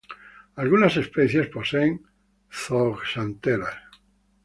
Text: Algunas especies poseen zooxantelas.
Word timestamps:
Algunas 0.55 0.97
especies 1.01 1.45
poseen 1.55 1.93
zooxantelas. 2.61 3.77